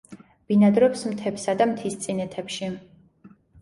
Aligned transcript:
ბინადრობს 0.51 1.05
მთებსა 1.11 1.57
და 1.61 1.71
მთისწინეთებში. 1.77 2.77